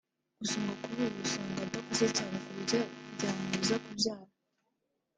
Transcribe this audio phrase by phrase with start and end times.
[0.39, 2.77] gusa ngo kuri ubu asanga adakuze cyane ku buryo
[3.15, 4.25] byazamubuza kubyara